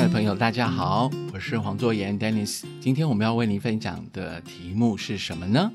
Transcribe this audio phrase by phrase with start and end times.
[0.00, 2.62] 各位亲爱的朋友，大家好，我是黄作言 Dennis。
[2.80, 5.70] 今天我们要为您分享的题目是什么呢？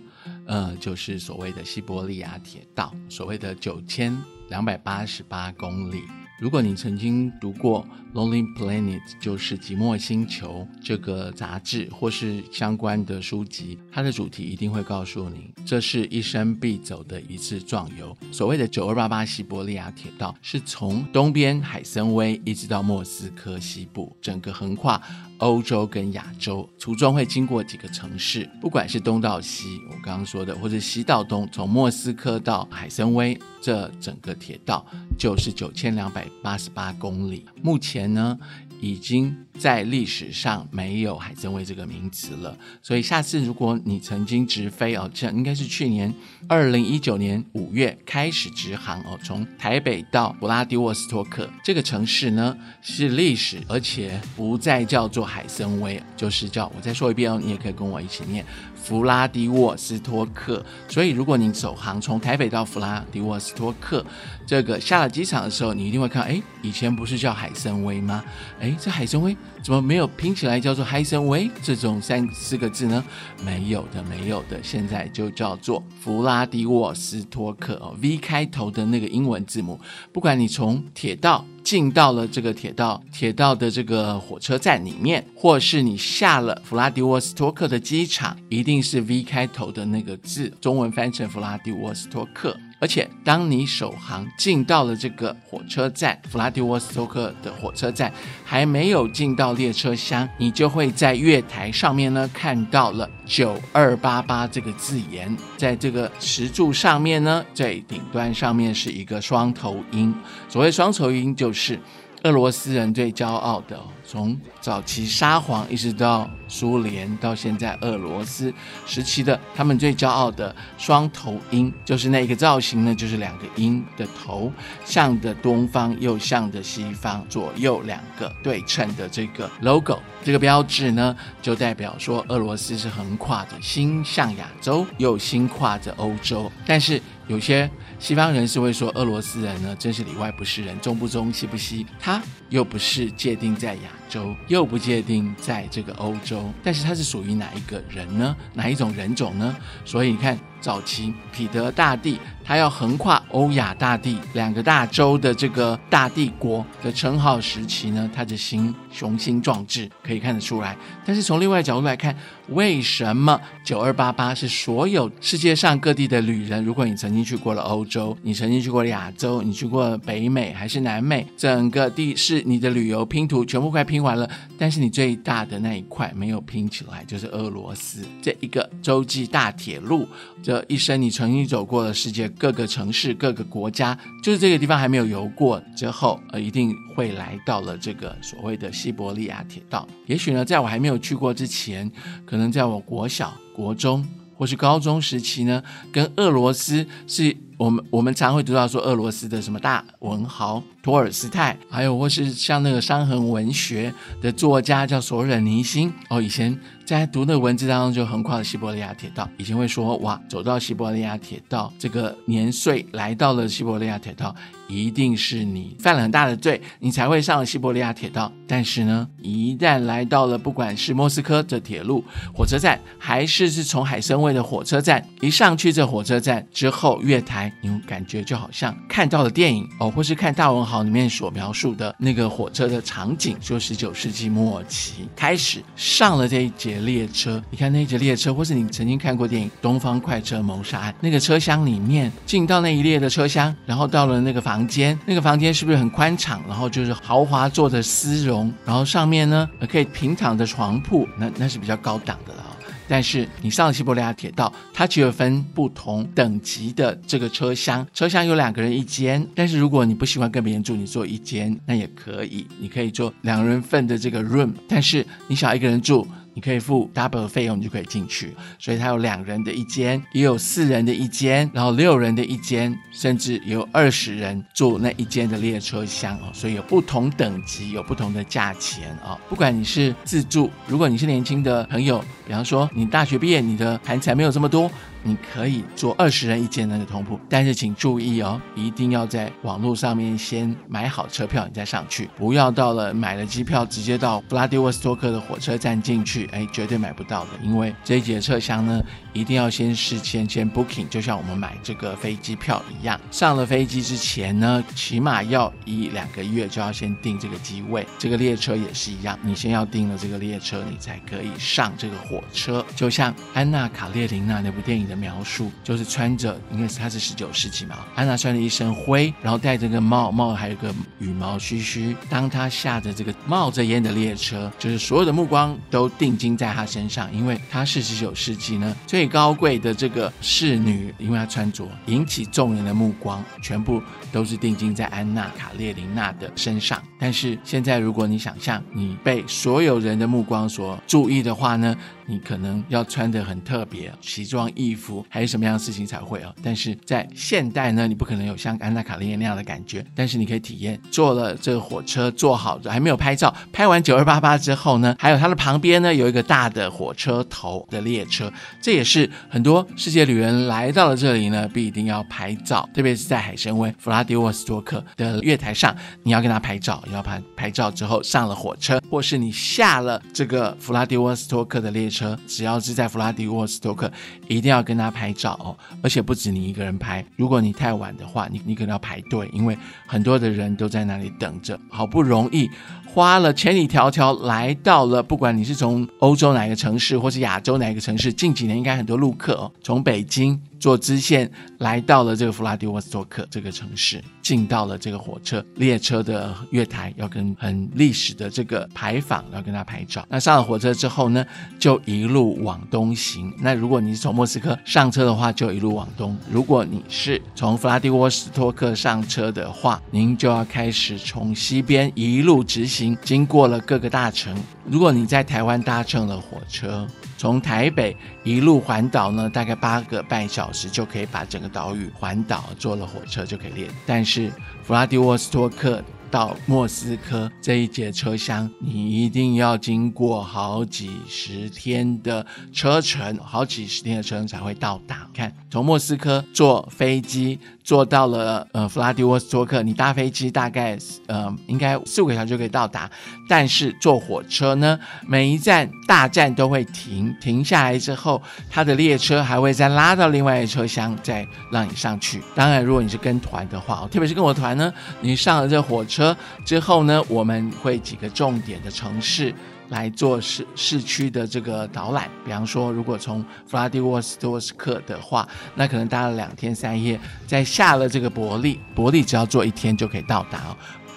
[0.47, 4.17] 呃，就是所谓的西伯利亚铁道，所谓的九千
[4.49, 6.01] 两百八十八公里。
[6.37, 18.15] 如果你曾经读过《Lonely Planet》就是《寂寞星球》这个杂志，或是相关的书籍，它的主题一定会告诉你，这是一生必走的一次壮游。
[18.33, 25.01] 所谓的九二八八西伯利亚铁道，是从东边海参崴一直到莫斯科西部，整个横跨
[25.37, 34.85] 欧洲跟亚洲，途中会经过几个城市，不管是东到西，我刚刚说的，或者西到东，从莫斯科到海参崴，这整个铁道
[35.17, 36.24] 就是九千两百。
[36.41, 38.37] 八十八公里，目前呢
[38.81, 42.57] 已经在历史上没有海参崴这个名词了。
[42.81, 46.13] 所以下次如果你曾经直飞哦，这应该是去年
[46.47, 60.63] 二零一九年五月开始直航哦，从台北到弗拉迪沃斯托克这个城市呢是历史，而且不再叫做海参崴，就是叫我再说一遍哦，你也可以跟我一起念弗拉迪沃斯托克。
[60.87, 64.05] 所以如果你首航从台北到弗拉迪沃斯托克，
[64.45, 66.25] 这个下了机场的时候，你一定会看。
[66.25, 68.23] 哎，以前不是叫海参崴吗？
[68.65, 73.05] 哎，这海参崴怎么没有拼起来叫做海参崴这种三四个字呢？
[73.43, 79.79] 没有的，没有的，现在就叫做弗拉迪沃斯托克哦，V 开头的那个英文字母。
[80.11, 92.57] 不管你从铁道进到了这个铁道，铁道的这个火车站里面，或是你下了弗拉迪沃斯托克的机场，一定是 V 开头的那个字，中文翻成弗拉迪沃斯托克。
[92.77, 98.11] 而且，当你首航进到了这个火车站弗拉迪沃斯托克的火车站，
[98.43, 110.13] 还没有进到列车厢，你就会在月台上面呢看到了九二八八这个字眼，在这个石柱上面呢，在顶端上面是一个双头鹰。
[110.49, 111.79] 所谓双头鹰，就是
[112.25, 113.79] 俄罗斯人最骄傲的。
[114.07, 118.51] 从早期沙皇一直到苏联，到现在俄罗斯
[118.85, 124.51] 时期的，他们最骄傲的双头鹰，就是那个造型呢，就是两个鹰的头，
[124.83, 136.51] 向着东方又向着西方，左右两个对称的这个 logo，这个标志呢，就代表说俄罗斯是横跨着心向亚洲，又心跨着欧洲。
[136.65, 143.89] 但是有些西方人士会说，俄罗斯人呢，真是里外不是人，中不中，西不西，他又不是界定在亚。
[144.07, 148.35] 洲又不界定在这个欧洲，但是他是属于哪一个人呢？
[148.53, 149.55] 哪一种人种呢？
[149.83, 160.77] 所以你看，早期彼得大帝他要横跨欧亚大地两个大洲的这个大帝国的称号时期呢，他的心雄心壮志可以看得出来。
[161.03, 162.15] 但是从另外角度来看，
[162.49, 166.63] 为什么九二八八是所有世界上各地的旅人？
[166.63, 173.95] 如果你曾经去过了欧洲，你曾经去过亚洲，你去过北美还是南美，整个地是你的旅游拼图全部快拼。
[173.95, 180.05] 拼完了，但是你最大的那一块没有拼起来，就是俄罗斯这一个洲际大铁路。
[180.45, 189.87] 这一生你曾经走过了世界各个城市、各个国家，就是这个地方还没有游过之后，呃，一定会来到了这个所谓的西伯利亚铁道。
[190.05, 191.91] 也许呢，在我还没有去过之前，
[192.27, 194.07] 可能在我国小、国中
[194.37, 200.61] 或是高中时期呢，跟俄罗斯是我们我们常会读到说俄罗斯的什么大文豪。
[200.83, 203.91] 托尔斯泰，还有或是像那个伤痕文学
[204.21, 214.33] 的作家叫索尔尼辛哦，以前在读的文字当中就横跨了西伯利亚铁道，以前会说哇，走到西伯利亚铁道这个年岁来到了西伯利亚铁道，
[214.67, 218.31] 一定是你犯了很大的罪，你才会上了西伯利亚铁道。
[218.47, 230.85] 但是呢，一旦来到了不管是莫斯科的铁路火车站，还是是从海参崴的火车站，一上去这火车站之后，月台你感觉就好像看到了电影哦，或是看大文豪。
[230.85, 237.41] 里面所描述的那个火车的场景，就十九世纪末期开始上了这一节列车。
[237.49, 246.41] 你看那节列车，或是你曾经看过电影《东方快车谋杀案》，那个车厢里面进到那一列的车厢，然后到了那个房间，那个房间是不是很宽敞？
[246.47, 252.43] 然后就是豪华做的丝绒，然后上面呢可以平躺的床铺，那那是比较高档的了。
[252.87, 259.25] 但是你上了西伯利亚铁道，它只有分不同等级的这个车厢，车厢有两个人一间。
[259.33, 264.51] 但是如果你不喜欢跟别人住，你坐一间那也可以，你可以坐两人份的这个 room。
[264.67, 266.07] 但是你想一个人住。
[266.35, 268.35] 你可以付 double 费用，你就可以进去。
[268.59, 276.29] 所以它有两人的一间，也有四人的一间，然后六人的一间，甚至也有二十人坐那一间的列车厢哦。
[276.33, 279.17] 所以有不同等级，有不同的价钱哦。
[279.29, 284.69] 不管你是自助，如果你是年轻的朋友，比方说你大学毕业，你的盘缠没有这么多。
[285.05, 298.81] 你可以坐二十人一间那个通铺，但是请注意哦，一定要在网络上面先买好车票，你再上去，不要到了买了机票直接到布拉迪沃斯托克的火车站进去，哎，绝对买不到的，因为这一节车厢呢，
[299.13, 333.81] 一定要先事先先 booking，就像我们买这个飞机票一样，上了飞机之前呢，起码要一两个月就要先订这个机位，这个列车也是一样，你先要订了这个列车，你才可以上这个火车，就像安娜卡列琳娜那部电影的描述，就是穿着，应该是她是十九世纪嘛，安娜穿着一身灰，然后戴着个帽，帽还有个羽毛须须，当她下着这个冒着烟的列车，就是所有的目光都定睛在她身上，因为她是十九世纪呢最高贵的这个侍女，因为她穿着引起众人的目光，全部
[334.11, 336.81] 都是定睛在安娜卡列琳娜的身上。
[336.99, 341.75] 但是现在，如果你想象你被所有人的目光所注意的话呢？
[342.07, 346.33] 你可能要穿得很特别，奇装异服，还是什么样的事情才会哦？
[346.43, 349.83] 但是在现代呢，你不可能有像安娜卡列那样的感觉。
[349.95, 358.31] 但是你可以体验，坐了这个火车，坐好，还没有拍照，拍完九二八八之后呢，还有它的旁边呢有一个大的火车头的列车，
[358.61, 371.94] 这也是很多世界旅人来到了这里呢，必定要拍照，特别是在海参崴弗拉迪沃斯托克的月台上，你要跟他拍照，要拍拍照之后上了火车，或是你下了这个弗拉迪沃斯托克的列车。
[371.95, 373.89] 车只要是在弗拉迪沃斯托克，
[374.27, 377.03] 一定要跟他拍照哦，而且不止你一个人拍。
[377.15, 379.57] 如果你太晚的话，你你可能要排队，因为
[379.87, 382.49] 很多的人都在那里等着，好不容易。
[382.85, 391.29] 花了千里迢迢来到了，不管你是从欧洲哪个城市，或是亚洲哪个城市，近几年应该很多路客哦，从北京坐支线
[391.59, 400.05] 来到了这个弗拉迪沃斯托克这个城市，进到了这个火车列车的月台，要跟很历史的这个牌坊要跟他拍照。
[400.09, 401.25] 那上了火车之后呢，
[401.59, 403.33] 就一路往东行。
[403.39, 412.97] 那如果你是从莫斯科上车的话，就一路往东；如果你是从弗拉迪沃斯托克上车的话，您就要开始从西边一路直行。
[413.03, 414.35] 经过了各个大城，
[414.65, 422.45] 如果你在台湾搭乘了火车，从台北一路环岛呢，大概八个半小时就可以把整个岛屿环岛。
[422.57, 424.31] 坐了火车就可以练，但是
[424.63, 425.83] 弗拉迪沃斯托克。
[426.11, 435.09] 到莫斯科这一节车厢，你一定要经过好几十天的车程，好几十天的车程才会到达。
[435.13, 440.77] 看，从莫斯科坐飞机坐到了呃弗拉迪沃斯托克，你搭飞机大概
[441.07, 442.87] 呃应该四五个小时就可以到达。
[443.27, 448.21] 但是坐火车呢，每一站大站都会停，停下来之后，
[448.51, 452.21] 它的列车还会再拉到另外一个车厢，再让你上去。
[452.35, 454.71] 当然，如果你是跟团的话，特别是跟我团呢，
[455.01, 455.83] 你上了这火。
[455.87, 459.33] 车之后呢，我们会几个重点的城市
[459.69, 462.09] 来做市市区的这个导览。
[462.23, 470.55] 比方说，如果从弗拉迪沃斯托克的话，那可能搭了两天三夜，在下了这个伯利，伯利只要坐一天就可以到达。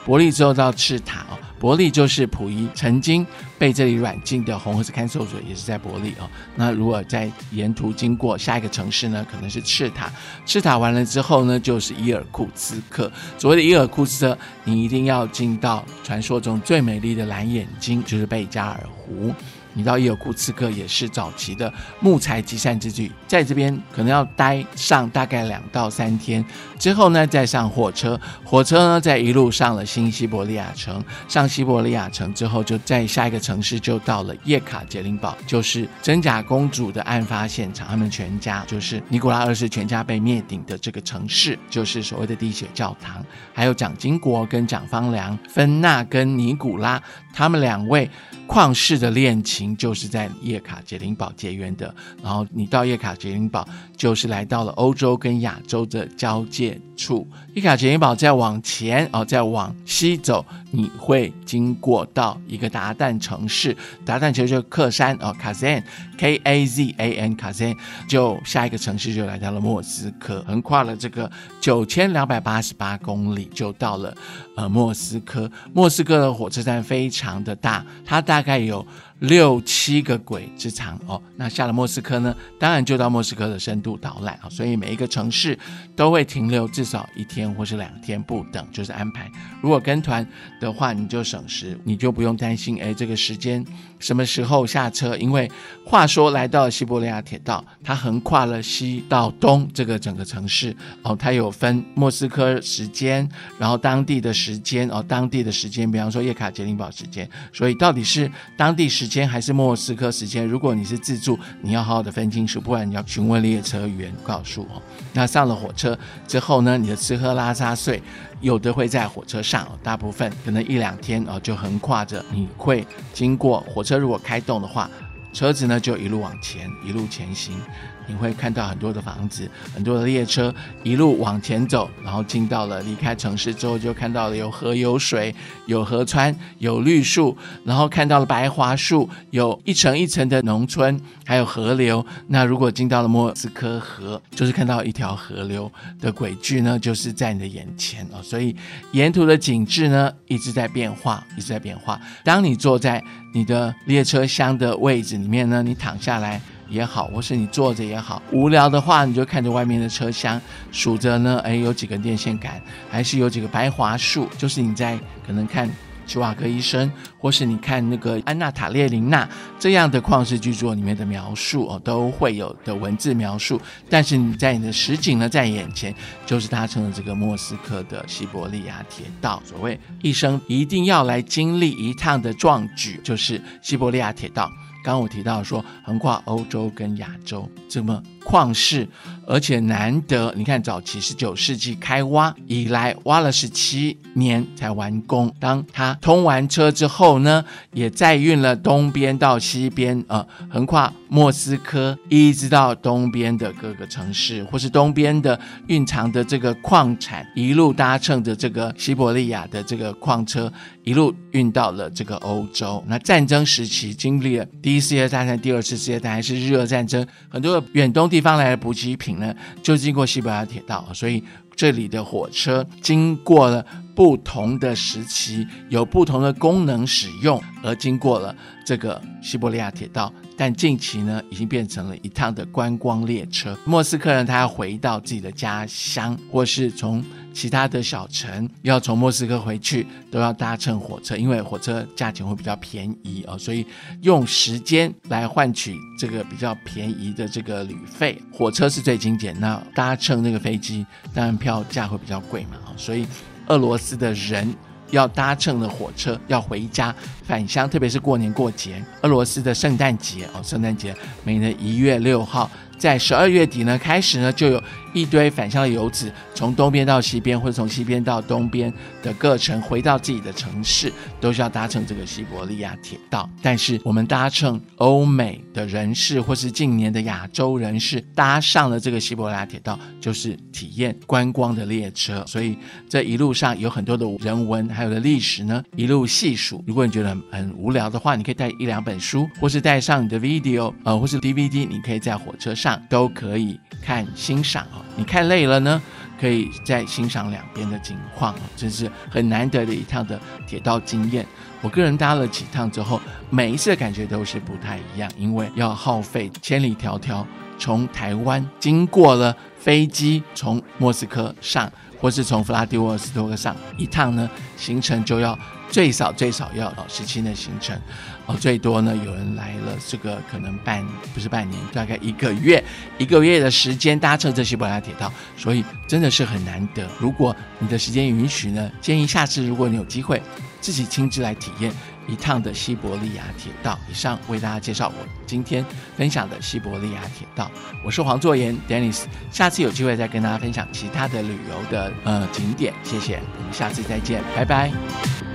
[0.08, 1.36] 伯利之后到赤塔哦。
[1.60, 3.26] 伯利就是溥仪曾经
[3.58, 6.30] 被这里软禁的红河子看守所，也是在伯利哦。
[6.54, 10.10] 那如果在沿途经过下一个城市呢，可能是赤塔。
[10.46, 13.12] 赤塔完了之后呢，就是伊尔库茨克。
[13.36, 19.34] 所谓的伊尔库茨克，你一定要进到传说中最美丽的蓝眼睛，就是贝加尔湖。
[19.74, 26.44] 你到伊尔库茨克也是早期的木材集散之地，在这边可能要待上大概两到三天，
[26.78, 48.08] 之后呢再上火车，火车呢在一路上了新西伯利亚城，上西伯利亚城之后，就在下一个城市就到了叶卡捷琳堡，就是真假公主的案发现场，他们全家就是尼古拉二世全家被灭顶的这个城市，就是所谓的滴血教堂，还有蒋经国跟蒋方良、芬娜跟尼古拉他们两位。
[48.46, 56.67] 旷世的恋情就是在叶卡捷琳堡结缘的，然后你到叶卡捷琳堡，就是来到了欧洲跟亚洲的交界。
[56.96, 57.26] 处。
[57.54, 67.76] 一卡捷琳堡再往前哦，再往西走，你会经过到一个达旦城市，达旦城市克山哦，Kazan，K A Z A N Kazan，
[68.08, 74.12] 就下一个城市就来到了莫斯科，横跨了这个九千两百八十八公里，就到了
[74.56, 75.48] 呃莫斯科。
[75.72, 78.42] 莫斯科的火车站非常的大，它大。
[78.42, 78.86] 概有。
[79.20, 85.58] 六七个轨之长哦，那下了莫斯科呢，当然就到莫斯科的深度导览啊，所以每一个城市
[85.96, 89.28] 都会停留至少一天或是两天不等，就是安排。
[89.60, 90.24] 如果跟团
[90.60, 93.64] 的话，你就省时，你就不用担心哎，这个时间
[93.98, 95.16] 什么时候下车？
[95.16, 95.50] 因为
[95.84, 109.08] 话说来到西伯利亚铁道，它横跨了西到东这个整个城市哦，它有分莫斯科时间，然后当地的时间哦，当地的时间，比方说叶卡捷琳堡时间，所以到底是当地时。
[109.08, 110.46] 间还是莫斯科时间。
[110.46, 114.82] 如果你是自助，你要好好的分清楚，不然你要询问列车员告诉我。
[115.14, 118.02] 那上了火车之后呢，你的吃喝拉撒睡，
[118.40, 123.98] 有的会在火车上，大部分可能一两天哦，就横跨着你会经过火车。
[123.98, 124.88] 如果开动的话，
[125.32, 127.60] 车子呢就一路往前，一路前行。
[128.08, 135.34] 你会看到很多的房子，很多的列车一路往前走，然后进到了离开城市之后，就看到了有河有水，
[135.66, 142.04] 有河川，有绿树，然后看到了白桦树，有一层一层的农村，还有河流。
[142.28, 148.22] 那如果进到了莫斯科河，就是看到一条河流的轨迹呢，就是在你的眼前哦。
[148.22, 148.56] 所以
[148.92, 152.00] 沿途的景致呢一直在变化，一直在变化。
[152.24, 156.40] 当你坐在你的列车厢的位置里面呢，你躺下来。
[156.68, 162.60] 也好，或是你坐着也好，无聊的话，你就看着外面的车厢，数着呢，哎，有几根电线杆，
[162.90, 165.68] 还是有几个白桦树，就是你在可能看
[166.06, 173.60] 丘瓦克医生，或是你看那个安娜塔列琳娜这样的旷世巨作里面的描述哦，都会有的文字描述。
[173.90, 175.94] 但是你在你的实景呢，在眼前，
[176.24, 184.50] 就是搭乘了这个莫斯科的西伯利亚铁道，所谓一生一定要来经历一趟的壮举，就是西伯利亚铁道。
[184.88, 188.86] 刚我提到说，横跨欧洲跟亚洲这么旷世，
[189.26, 190.34] 而且难得。
[190.36, 195.32] 你看，早期十九世纪开挖以来，挖了十七年才完工。
[195.40, 197.42] 当它通完车之后呢，
[197.72, 210.52] 也载运了东边到西边，呃，横跨莫斯科一直到东边的各个城市，或是东边的蕴藏的这个矿产，一路搭乘着这个西伯利亚的这个矿车，
[210.84, 212.84] 一路运到了这个欧洲。
[212.86, 214.46] 那战争时期经历了。
[214.60, 219.32] 第一次世界大战、第二次世界大战还是日俄战争，很多远东地地方来的补给品呢，
[219.62, 221.22] 就经过西伯利亚铁道，所以
[221.54, 228.34] 这里的火车经过了不同的时期，有不同的功能使用，而经过了
[228.66, 230.12] 这个西伯利亚铁道。
[230.38, 233.58] 但近期呢，已经变成了一趟的观光列车。
[233.64, 237.04] 莫斯科人他要回到自己的家乡，或是从
[237.34, 243.66] 其他的小城要从莫斯科回去，都要搭乘火车，因为火车价钱会比较便宜哦，所以
[244.02, 248.16] 用时间来换取这个比较便宜的这个旅费。
[248.32, 253.04] 火车是最精简，那搭乘那个飞机当然票价会比较贵嘛，所以
[253.48, 254.54] 俄罗斯的人。
[254.90, 256.94] 要搭乘的火车要回家
[257.26, 262.50] 返乡，特别是过年过节，俄罗斯的圣诞节哦，圣诞节每年一月六号。
[262.78, 264.62] 在十二月底呢，开始呢，就有
[264.98, 273.28] 一堆返乡的游子从东边到西边，或者从西边到东边的各城回到自己的城市，都是要搭乘这个西伯利亚铁道。
[273.42, 282.24] 但是我们搭乘欧美的人士，或是近年的亚洲人士搭上了这个西伯利亚铁道，就是体验观光的列车。
[282.26, 286.62] 所以这一路上有很多的人文，还有的历史呢，一路细数。
[286.66, 292.78] 如果你觉得很无聊的话，你可以带一两本书，或是带上你的 video，呃，或是 DVD，你可以在火车上。
[292.88, 294.87] 都可以看欣赏哦。
[294.98, 295.80] 你看累了呢，
[296.20, 298.40] 可以再欣赏两边的景况哦。
[298.56, 301.24] 这是很难得的一趟的铁道经验。
[301.62, 303.00] 我个人搭了几趟之后，
[303.30, 307.24] 每一次的感觉都是不太一样，因为要耗费千里迢迢
[307.58, 315.38] 从台湾经过了飞机从莫斯科上，或是从弗拉迪沃斯托克上一趟呢，行程就要
[315.70, 317.78] 最少最少要十七的行程。
[318.26, 322.62] 哦，最多呢，有人来了，这个可能半不是半年，大概一个月，
[322.98, 326.86] 一个月的时间搭乘这西伯利亚铁道，所以真的是很难得。
[326.98, 330.22] 如果你的时间允许呢，建议下次如果你有机会，
[330.60, 331.72] 自己亲自来体验
[332.06, 333.78] 一趟的西伯利亚铁道。
[333.90, 335.64] 以上为大家介绍我今天
[335.96, 337.50] 分享的西伯利亚铁道，
[337.82, 342.74] 我是黄作言 Dennis，下次有机会再跟大家分享其他的旅游的呃景点。
[342.84, 345.27] 谢谢，我们下次再见，拜拜。